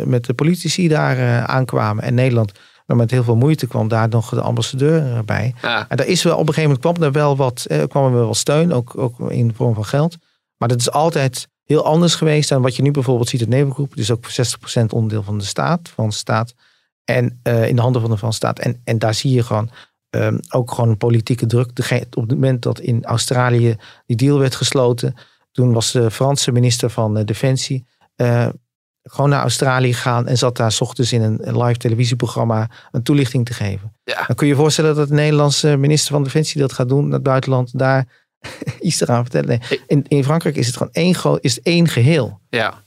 [0.05, 2.05] met de politici daar aankwamen.
[2.05, 2.53] En Nederland,
[2.89, 5.55] maar met heel veel moeite kwam daar nog de ambassadeur bij.
[5.63, 5.89] Ja.
[5.89, 8.27] En daar is wel, op een gegeven moment kwam er wel wat, kwam er wel
[8.27, 10.17] wat steun, ook, ook in de vorm van geld.
[10.57, 13.91] Maar dat is altijd heel anders geweest dan wat je nu bijvoorbeeld ziet in Nevengroep.
[13.91, 14.25] Het is ook
[14.81, 16.55] 60% onderdeel van de staat, van de staat.
[17.05, 18.59] En uh, in de handen van de Franse staat.
[18.59, 19.71] En, en daar zie je gewoon
[20.11, 21.69] um, ook gewoon politieke druk.
[22.17, 25.15] op het moment dat in Australië die deal werd gesloten.
[25.53, 28.49] Toen was de Franse minister van uh, Defensie uh,
[29.09, 30.27] gewoon naar Australië gegaan.
[30.27, 33.93] En zat daar s ochtends in een, een live televisieprogramma een toelichting te geven.
[34.05, 34.25] Ja.
[34.27, 37.05] Dan kun je je voorstellen dat de Nederlandse minister van Defensie dat gaat doen.
[37.05, 38.07] Naar het buitenland daar
[38.81, 39.61] iets te gaan vertellen.
[39.69, 39.81] Nee.
[39.87, 42.41] In, in Frankrijk is het gewoon één, is het één geheel.
[42.51, 42.83] Ja.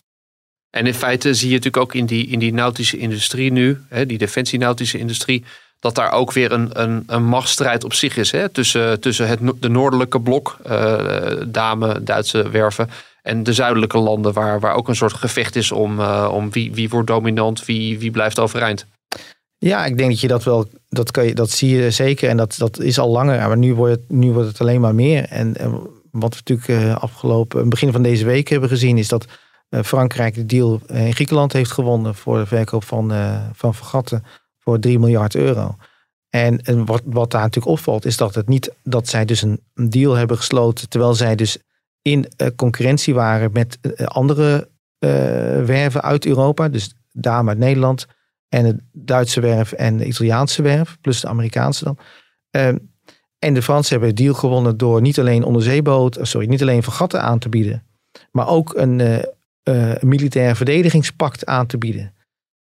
[0.69, 4.05] En in feite zie je natuurlijk ook in die, in die nautische industrie nu, hè,
[4.05, 5.43] die defensie-nautische industrie,
[5.79, 8.31] dat daar ook weer een, een, een machtsstrijd op zich is.
[8.31, 12.89] Hè, tussen, tussen het, de noordelijke blok, uh, Dame, Duitse werven,
[13.21, 16.73] en de zuidelijke landen, waar, waar ook een soort gevecht is om, uh, om wie,
[16.73, 18.85] wie wordt dominant, wie, wie blijft overeind.
[19.57, 22.29] Ja, ik denk dat je dat wel, dat, kan je, dat zie je zeker.
[22.29, 23.47] En dat, dat is al langer.
[23.47, 25.25] Maar nu wordt het, nu wordt het alleen maar meer.
[25.25, 25.53] En,
[26.11, 29.25] wat we natuurlijk afgelopen, begin van deze week hebben gezien, is dat
[29.69, 33.13] eh, Frankrijk de deal eh, in Griekenland heeft gewonnen voor de verkoop van,
[33.53, 34.23] van vergatten
[34.59, 35.75] voor 3 miljard euro.
[36.29, 39.59] En, en wat, wat daar natuurlijk opvalt, is dat het niet dat zij dus een
[39.73, 41.57] deal hebben gesloten, terwijl zij dus
[42.01, 44.69] in concurrentie waren met andere
[45.65, 46.69] werven uit Europa.
[46.69, 48.07] Dus Dame uit Nederland
[48.49, 51.97] en het Duitse werf en de Italiaanse werf, plus de Amerikaanse dan.
[52.51, 52.77] Ehm,
[53.39, 57.21] en de Fransen hebben de deal gewonnen door niet alleen onderzeeboot, sorry, niet alleen vergatten
[57.21, 57.83] aan te bieden,
[58.31, 59.25] maar ook een,
[59.99, 62.13] militair verdedigingspact aan te bieden.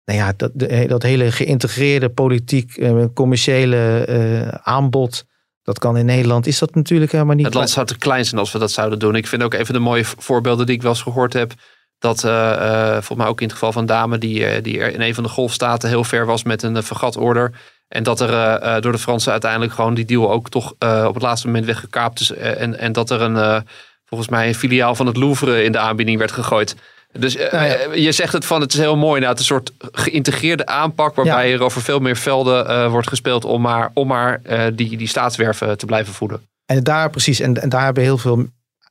[0.05, 0.53] Nou ja, dat,
[0.89, 5.27] dat hele geïntegreerde politiek, commerciële aanbod,
[5.67, 7.45] dat kan in Nederland, is dat natuurlijk helemaal niet.
[7.45, 9.15] Het land zou te klein zijn als we dat zouden doen.
[9.15, 11.53] Ik vind ook even de mooie voorbeelden die ik wel eens gehoord heb.
[11.99, 12.21] Dat
[12.91, 15.29] volgens mij ook in het geval van Dame, die, die er in een van de
[15.29, 17.53] golfstaten heel ver was met een vergatorder.
[17.89, 21.47] En dat er door de Fransen uiteindelijk gewoon die deal ook toch op het laatste
[21.47, 22.33] moment weggekaapt is.
[22.33, 23.65] en, en dat er een
[24.05, 26.77] volgens mij een filiaal van het Louvre in de aanbieding werd gegooid.
[27.13, 29.21] Dus uh, nou je zegt het van het is heel mooi.
[29.21, 33.09] Nou, het is een soort geïntegreerde aanpak waarbij er over veel meer velden uh, wordt
[33.09, 36.41] gespeeld om maar, om maar uh, die, die staatswerven te blijven voeden.
[36.67, 38.47] En daar precies, en, en daar hebben heel veel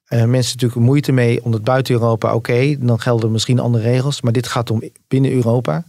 [0.09, 1.43] mensen natuurlijk moeite mee.
[1.43, 4.21] Omdat buiten Europa, oké, dan gelden misschien andere regels.
[4.21, 5.83] Maar dit gaat om binnen Europa.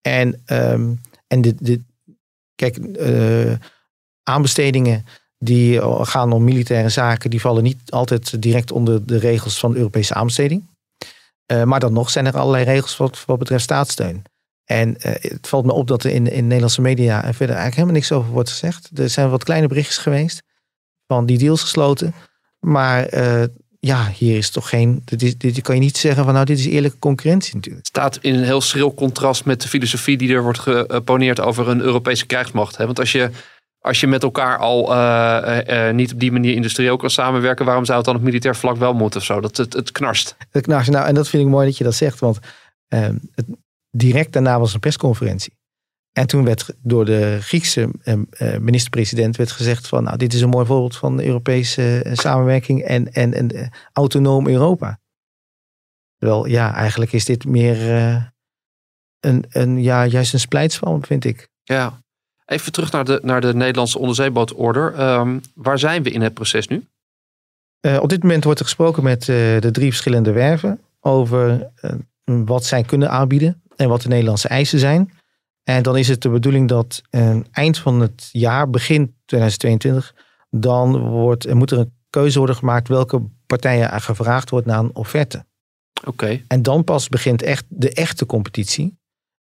[0.00, 1.80] En, um, en dit, dit,
[2.54, 2.78] kijk,
[4.22, 5.04] aanbestedingen
[5.38, 9.76] die gaan om militaire zaken, die vallen niet altijd direct onder de regels van de
[9.78, 10.64] Europese aanbesteding.
[11.52, 14.22] Uh, maar dan nog zijn er allerlei regels wat, betreft staatssteun.
[14.64, 17.74] En uh, het valt me op dat er in, in Nederlandse media er verder eigenlijk
[17.74, 18.90] helemaal niks over wordt gezegd.
[18.94, 20.42] Er zijn wat kleine berichtjes geweest
[21.06, 22.14] van die deals gesloten.
[22.60, 23.44] Maar uh,
[23.80, 25.02] ja, hier is toch geen.
[25.04, 27.86] Dit, dit kan je niet zeggen van nou, dit is eerlijke concurrentie natuurlijk.
[27.86, 31.80] Staat in een heel schril contrast met de filosofie die er wordt geponeerd over een
[31.80, 32.76] Europese krijgsmacht.
[32.76, 33.30] Want als je
[33.86, 37.84] als je met elkaar al uh, uh, niet op die manier industrieel kan samenwerken, waarom
[37.84, 39.40] zou het dan op militair vlak wel moeten of zo?
[39.40, 40.36] Dat het, het knarst.
[40.50, 40.90] Het knarst.
[40.90, 42.38] Nou, en dat vind ik mooi dat je dat zegt, want
[42.94, 43.46] uh, het,
[43.90, 45.56] direct daarna was een persconferentie.
[46.12, 47.90] En toen werd door de Griekse
[48.60, 53.34] minister-president werd gezegd van, nou, dit is een mooi voorbeeld van Europese samenwerking en, en,
[53.34, 54.98] en autonoom Europa.
[56.16, 57.76] Wel, ja, eigenlijk is dit meer
[59.20, 61.48] een, een, ja, juist een splijtswam, vind ik.
[61.62, 62.00] Ja,
[62.46, 65.00] Even terug naar de, naar de Nederlandse onderzeebootorder.
[65.00, 66.86] Um, waar zijn we in het proces nu?
[67.86, 71.90] Uh, op dit moment wordt er gesproken met uh, de drie verschillende werven over uh,
[72.24, 75.12] wat zij kunnen aanbieden en wat de Nederlandse eisen zijn.
[75.62, 77.02] En dan is het de bedoeling dat
[77.50, 80.14] eind van het jaar, begin 2022,
[80.50, 85.44] dan wordt, moet er een keuze worden gemaakt welke partijen gevraagd wordt naar een offerte.
[86.04, 86.42] Oké.
[86.48, 88.98] En dan pas begint echt de echte competitie.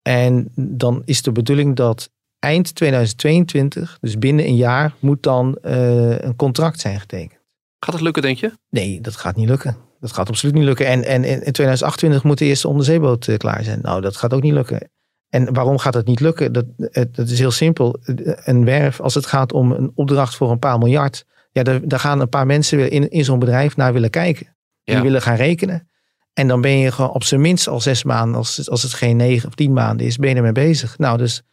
[0.01, 2.09] En dan is de bedoeling dat
[2.47, 7.41] eind 2022, dus binnen een jaar, moet dan uh, een contract zijn getekend.
[7.79, 8.51] Gaat het lukken, denk je?
[8.69, 9.77] Nee, dat gaat niet lukken.
[9.99, 10.85] Dat gaat absoluut niet lukken.
[10.85, 13.79] En, en in 2028 moet de eerste onderzeeboot uh, klaar zijn.
[13.81, 14.89] Nou, dat gaat ook niet lukken.
[15.29, 16.51] En waarom gaat het niet lukken?
[16.51, 16.65] Dat,
[17.11, 17.99] dat is heel simpel.
[18.43, 21.99] Een werf, als het gaat om een opdracht voor een paar miljard, ja, daar, daar
[21.99, 24.55] gaan een paar mensen weer in, in zo'n bedrijf naar willen kijken.
[24.83, 25.01] Die ja.
[25.01, 25.89] willen gaan rekenen.
[26.33, 29.17] En dan ben je gewoon op zijn minst al zes maanden, als, als het geen
[29.17, 30.97] negen of tien maanden is, ben je ermee bezig.
[30.97, 31.43] Nou, dus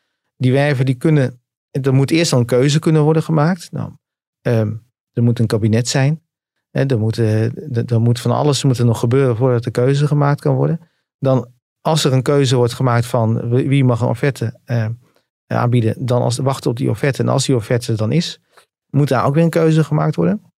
[0.44, 3.72] die werven die kunnen, er moet eerst al een keuze kunnen worden gemaakt.
[3.72, 3.92] Nou,
[4.42, 6.22] um, er moet een kabinet zijn.
[6.70, 7.16] Hè, er, moet,
[7.90, 10.80] er moet van alles moet er nog gebeuren voordat de keuze gemaakt kan worden.
[11.18, 14.86] Dan, als er een keuze wordt gemaakt van wie mag een offerte uh,
[15.46, 17.22] aanbieden, dan als, wachten op die offerte.
[17.22, 18.40] En als die offerte er dan is,
[18.90, 20.52] moet daar ook weer een keuze gemaakt worden.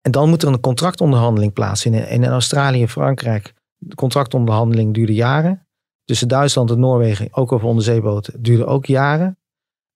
[0.00, 2.06] En dan moet er een contractonderhandeling plaatsvinden.
[2.06, 5.63] En in Australië en Frankrijk, de contractonderhandeling duurde jaren.
[6.04, 9.38] Tussen Duitsland en Noorwegen, ook over onderzeeboten, duurde ook jaren.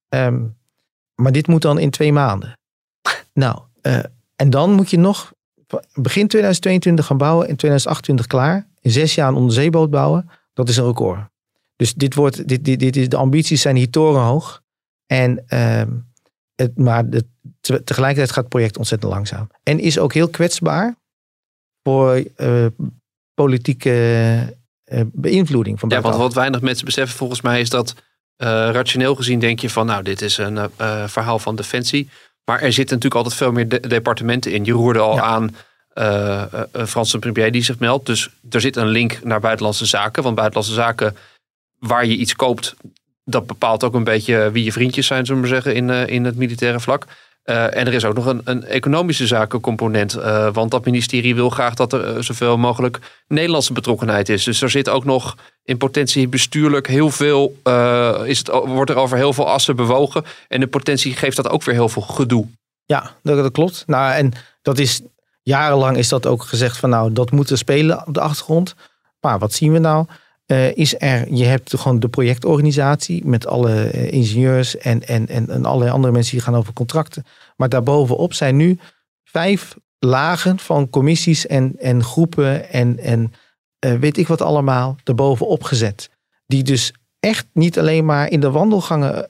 [0.09, 0.57] Um,
[1.15, 2.57] maar dit moet dan in twee maanden.
[3.33, 3.99] Nou, uh,
[4.35, 5.33] en dan moet je nog
[5.93, 8.67] begin 2022 gaan bouwen, in 2028 klaar.
[8.81, 11.19] In zes jaar een onderzeeboot bouwen, dat is een record.
[11.75, 14.61] Dus dit wordt, dit, dit, dit is, de ambities zijn hier torenhoog.
[15.05, 15.81] En, uh,
[16.55, 17.25] het, maar de,
[17.61, 19.49] tegelijkertijd gaat het project ontzettend langzaam.
[19.63, 20.95] En is ook heel kwetsbaar
[21.83, 22.65] voor uh,
[23.33, 24.57] politieke
[25.11, 25.79] beïnvloeding.
[25.79, 29.59] Van ja, want wat weinig mensen beseffen volgens mij is dat uh, rationeel gezien denk
[29.59, 30.69] je van nou dit is een
[31.09, 32.09] verhaal van defensie.
[32.45, 34.65] Maar er zitten natuurlijk altijd veel meer de departementen in.
[34.65, 35.21] Je roerde al ja.
[35.21, 35.55] aan
[36.71, 38.05] een Franse premier die zich meldt.
[38.05, 40.23] Dus er zit een link naar buitenlandse zaken.
[40.23, 41.15] Want buitenlandse zaken
[41.79, 42.75] waar je iets koopt,
[43.23, 46.25] dat bepaalt ook een beetje wie je vriendjes zijn, zullen we maar zeggen, in, in
[46.25, 47.05] het militaire vlak.
[47.49, 50.17] Uh, en er is ook nog een, een economische zakencomponent.
[50.17, 54.43] Uh, want dat ministerie wil graag dat er uh, zoveel mogelijk Nederlandse betrokkenheid is.
[54.43, 57.55] Dus er zit ook nog in potentie bestuurlijk heel veel.
[58.25, 60.23] is het, wordt er over heel veel assen bewogen.
[60.47, 62.47] En de potentie geeft dat ook weer heel veel gedoe.
[62.85, 63.83] Ja, dat, dat klopt.
[63.87, 64.31] Nou, en
[64.61, 65.01] dat is
[65.41, 68.75] jarenlang is dat ook gezegd van nou, dat moet er spelen op de achtergrond.
[69.19, 70.05] Maar wat zien we nou?
[70.51, 75.49] Uh, is er, je hebt gewoon de projectorganisatie met alle uh, ingenieurs en, en, en,
[75.49, 77.25] en allerlei andere mensen die gaan over contracten.
[77.55, 78.79] Maar daarbovenop zijn nu
[79.23, 83.33] vijf lagen van commissies en, en groepen en, en
[83.85, 86.09] uh, weet ik wat allemaal erbovenop gezet.
[86.45, 89.29] Die dus echt niet alleen maar in de wandelgangen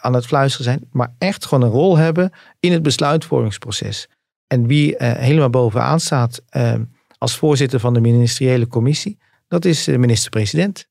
[0.00, 4.08] aan het fluisteren zijn, maar echt gewoon een rol hebben in het besluitvormingsproces.
[4.46, 6.42] En wie helemaal bovenaan staat
[7.18, 10.88] als voorzitter van de ministeriële commissie, dat is de minister-president.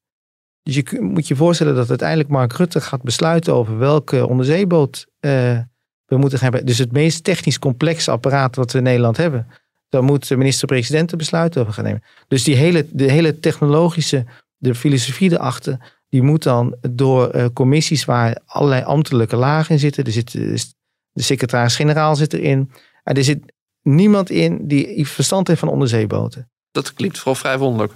[0.63, 5.60] Dus je moet je voorstellen dat uiteindelijk Mark Rutte gaat besluiten over welke onderzeeboot uh,
[6.06, 6.65] we moeten hebben.
[6.65, 9.48] Dus het meest technisch complexe apparaat wat we in Nederland hebben.
[9.89, 12.04] Daar moet de minister-president een besluit over gaan nemen.
[12.28, 14.26] Dus die hele, de hele technologische,
[14.58, 20.04] de filosofie erachter, die moet dan door uh, commissies waar allerlei ambtelijke lagen in zitten.
[20.04, 22.72] Er zit de secretaris-generaal zit erin.
[23.04, 23.39] En er zit
[23.82, 26.50] niemand in die verstand heeft van onderzeeboten.
[26.72, 27.93] Dat klinkt vooral vrij wonderlijk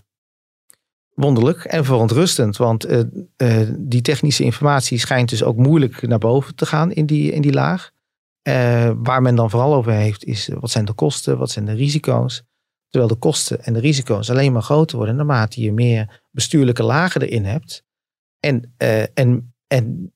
[1.21, 2.57] wonderlijk en verontrustend.
[2.57, 2.99] Want uh,
[3.37, 7.41] uh, die technische informatie schijnt dus ook moeilijk naar boven te gaan in die, in
[7.41, 7.91] die laag.
[8.47, 11.73] Uh, waar men dan vooral over heeft is wat zijn de kosten, wat zijn de
[11.73, 12.43] risico's.
[12.89, 17.21] Terwijl de kosten en de risico's alleen maar groter worden naarmate je meer bestuurlijke lagen
[17.21, 17.83] erin hebt.
[18.39, 18.73] En,
[19.13, 20.13] en, en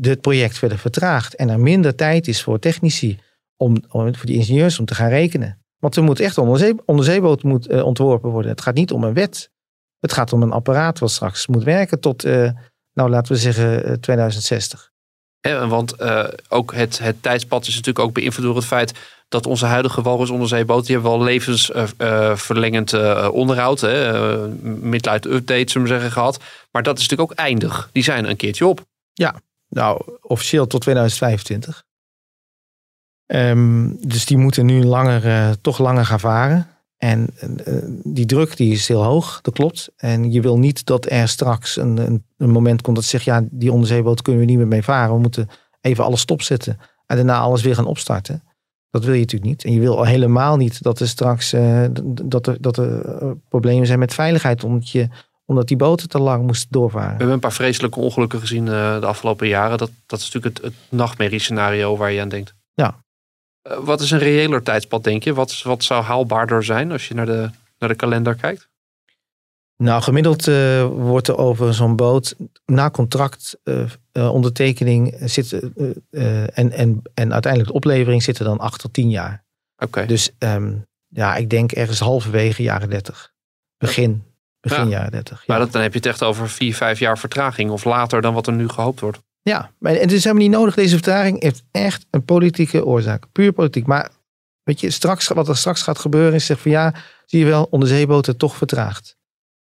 [0.00, 1.34] het project verder vertraagt.
[1.34, 3.18] En er minder tijd is voor technici,
[3.56, 5.64] om, om, voor die ingenieurs om te gaan rekenen.
[5.78, 8.50] Want er moet echt onderzee, onderzeeboot moet, ontworpen worden.
[8.50, 9.50] Het gaat niet om een wet.
[10.00, 12.50] Het gaat om een apparaat wat straks moet werken tot, uh,
[12.92, 14.90] nou laten we zeggen, 2060.
[15.40, 18.92] Eh, ja, want uh, ook het, het tijdspad is natuurlijk ook beïnvloed door het feit
[19.28, 22.92] dat onze huidige walrus-onderzeeboten, die hebben wel levensverlengend
[23.30, 26.42] onderhoud, hè, midlife updates, zullen we zeggen, gehad.
[26.70, 27.88] Maar dat is natuurlijk ook eindig.
[27.92, 28.84] Die zijn een keertje op.
[29.12, 29.34] Ja,
[29.68, 31.84] nou, officieel tot 2025.
[33.26, 36.75] Um, ehm, dus die moeten nu langer, toch langer gaan varen.
[36.96, 37.28] En
[37.66, 39.92] uh, die druk die is heel hoog, dat klopt.
[39.96, 43.42] En je wil niet dat er straks een, een, een moment komt dat zegt, ja,
[43.50, 45.14] die onderzeeboot kunnen we niet meer mee varen.
[45.14, 45.48] We moeten
[45.80, 48.42] even alles stopzetten en daarna alles weer gaan opstarten.
[48.90, 49.64] Dat wil je natuurlijk niet.
[49.64, 51.84] En je wil al helemaal niet dat er straks uh,
[52.22, 54.64] dat er, dat er problemen zijn met veiligheid.
[54.64, 55.08] Omdat je
[55.48, 57.10] Omdat die boten te lang moesten doorvaren.
[57.10, 59.78] We hebben een paar vreselijke ongelukken gezien uh, de afgelopen jaren.
[59.78, 62.54] Dat, dat is natuurlijk het, het nachtmerriescenario waar je aan denkt.
[62.74, 63.04] Ja.
[63.70, 65.34] Uh, wat is een reëler tijdspad, denk je?
[65.34, 68.68] Wat, wat zou haalbaarder zijn als je naar de, naar de kalender kijkt?
[69.76, 75.74] Nou, gemiddeld uh, wordt er over zo'n boot na contractondertekening zitten
[76.54, 79.44] en, en, en uiteindelijk de oplevering zitten dan acht tot tien jaar.
[79.78, 80.06] Oké.
[80.06, 83.32] Dus um, ja, ik denk ergens halverwege jaren 30.
[83.78, 84.24] Begin,
[84.60, 84.90] begin ja.
[84.90, 85.38] jaren 30.
[85.38, 85.44] Ja.
[85.46, 88.34] Maar dat, dan heb je het echt over vier, vijf jaar vertraging of later dan
[88.34, 89.20] wat er nu gehoopt wordt.
[89.48, 90.74] Ja, maar het is helemaal niet nodig.
[90.74, 93.24] Deze vertraging heeft echt een politieke oorzaak.
[93.32, 93.86] Puur politiek.
[93.86, 94.10] Maar
[94.62, 96.94] weet je, straks, wat er straks gaat gebeuren is zeg van ja,
[97.26, 99.16] zie je wel, onderzeeboten toch vertraagd.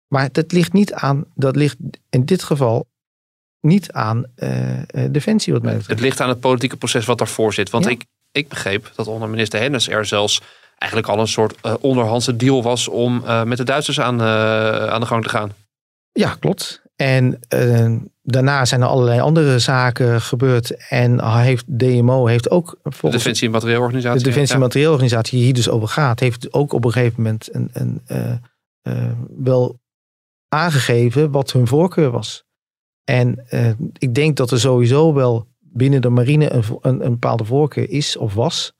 [0.07, 1.77] Maar dat ligt niet aan, dat ligt
[2.09, 2.87] in dit geval
[3.59, 4.79] niet aan uh,
[5.11, 5.99] defensie wat mij betreft.
[5.99, 7.69] Het ligt aan het politieke proces wat daarvoor zit.
[7.69, 7.91] Want ja.
[7.91, 10.41] ik, ik begreep dat onder minister Hennis er zelfs
[10.77, 14.99] eigenlijk al een soort uh, onderhandse deal was om uh, met de Duitsers aan, aan
[14.99, 15.51] de gang te gaan.
[16.11, 16.81] Ja, klopt.
[16.95, 17.39] En
[18.21, 20.87] daarna zijn er allerlei andere zaken gebeurd.
[20.89, 22.79] En heeft DMO heeft ook...
[22.83, 24.19] De Defensie- en Materieelorganisatie.
[24.19, 24.61] De Defensie- en.
[24.61, 28.01] Materieelorganisatie, die hier dus over gaat, heeft ook op een gegeven moment een, een,
[29.37, 29.79] wel
[30.47, 32.43] aangegeven wat hun voorkeur was.
[33.03, 33.45] En
[33.97, 38.17] ik denk dat er sowieso wel binnen de marine een, een, een bepaalde voorkeur is
[38.17, 38.73] of was.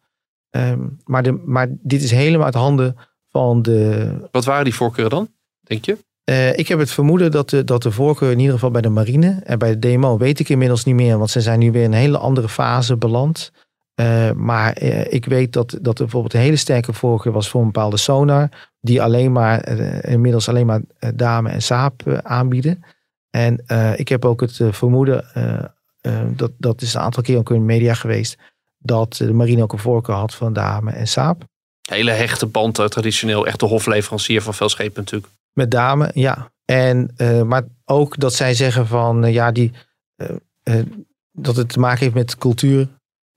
[0.50, 2.96] Um, maar, de, maar dit is helemaal uit handen
[3.30, 4.12] van de.
[4.32, 5.98] Wat waren die voorkeuren dan, denk je?
[6.32, 8.90] Uh, ik heb het vermoeden dat de, dat de voorkeur in ieder geval bij de
[8.90, 11.84] marine en bij de DMO weet ik inmiddels niet meer, want ze zijn nu weer
[11.84, 13.52] in een hele andere fase beland.
[13.96, 17.62] Uh, maar uh, ik weet dat, dat er bijvoorbeeld een hele sterke voorkeur was voor
[17.62, 19.68] een bepaalde sonar, die alleen maar,
[20.06, 20.82] inmiddels alleen maar
[21.16, 22.84] Dame en Saap aanbieden.
[23.30, 23.64] En
[23.96, 25.26] ik heb ook het vermoeden,
[26.36, 28.38] dat, dat is een aantal keer ook in de media geweest,
[28.78, 31.44] dat de marine ook een voorkeur had van Dame en Saab.
[31.90, 35.34] Hele hechte band, traditioneel echt de hofleverancier van veel schepen natuurlijk.
[35.54, 36.52] Met Dame, ja.
[36.66, 39.72] En, uh, maar ook dat zij zeggen van, uh, ja, die,
[40.64, 40.84] uh,
[41.32, 42.90] dat het te maken heeft met cultuur.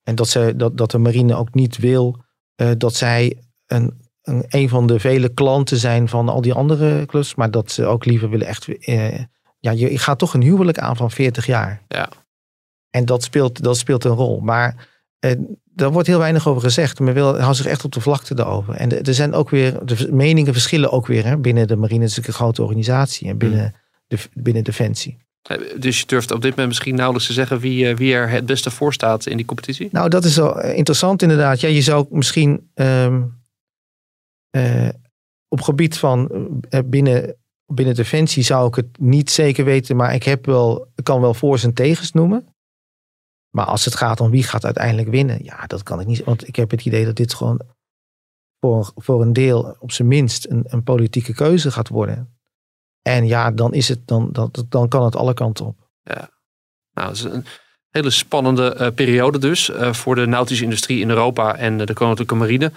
[0.03, 2.22] En dat, ze, dat, dat de marine ook niet wil
[2.77, 7.35] dat zij een, een, een van de vele klanten zijn van al die andere clubs.
[7.35, 8.66] Maar dat ze ook liever willen echt,
[9.59, 11.83] ja, je gaat toch een huwelijk aan van 40 jaar.
[11.88, 12.09] Ja.
[12.90, 14.40] En dat speelt, dat speelt een rol.
[14.40, 14.88] Maar
[15.75, 16.99] daar wordt heel weinig over gezegd.
[16.99, 18.75] Men wil, houdt zich echt op de vlakte daarover.
[18.75, 22.03] En er zijn ook weer, de meningen verschillen ook weer hè, binnen de marine.
[22.03, 23.73] Het is een grote organisatie en binnen, mm.
[24.07, 25.23] de, binnen Defensie.
[25.79, 28.71] Dus je durft op dit moment misschien nauwelijks te zeggen wie, wie er het beste
[28.71, 29.89] voor staat in die competitie?
[29.93, 31.61] Nou, dat is wel interessant inderdaad.
[31.61, 33.43] Ja, je zou misschien um,
[34.57, 34.89] uh,
[35.49, 36.31] op gebied van
[36.71, 39.97] uh, binnen, binnen Defensie zou ik het niet zeker weten.
[39.97, 42.54] Maar ik heb wel, ik kan wel voor's en tegens noemen.
[43.55, 46.25] Maar als het gaat om wie gaat uiteindelijk winnen, ja, dat kan ik niet.
[46.25, 47.61] Want ik heb het idee dat dit gewoon
[48.61, 52.38] voor, voor een deel, op zijn minst, een, een politieke keuze gaat worden.
[53.03, 55.88] En ja, dan, is het, dan, dan, dan kan het alle kanten op.
[56.03, 56.31] Ja,
[56.93, 57.45] nou, dat is een
[57.90, 62.35] hele spannende uh, periode dus uh, voor de nautische industrie in Europa en de Koninklijke
[62.35, 62.73] Marine.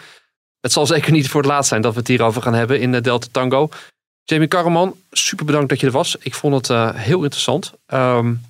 [0.60, 2.92] Het zal zeker niet voor het laatst zijn dat we het hierover gaan hebben in
[2.92, 3.70] de Delta Tango.
[4.24, 6.16] Jamie Karreman, super bedankt dat je er was.
[6.16, 7.74] Ik vond het heel interessant.
[7.88, 8.42] Um,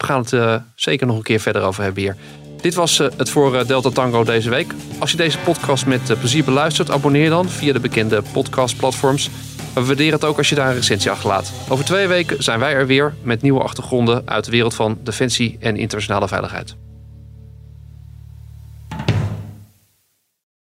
[0.00, 2.16] we gaan het uh, zeker nog een keer verder over hebben hier.
[2.60, 4.74] Dit was uh, het voor uh, Delta Tango deze week.
[4.98, 9.30] Als je deze podcast met plezier beluistert, abonneer dan via de bekende podcastplatforms.
[9.74, 11.52] We waarderen het ook als je daar een recensie achterlaat.
[11.68, 15.56] Over twee weken zijn wij er weer met nieuwe achtergronden uit de wereld van defensie
[15.60, 16.76] en internationale veiligheid.